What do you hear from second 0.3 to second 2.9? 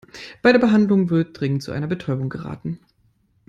Bei der Behandlung wird dringend zu einer Betäubung geraten.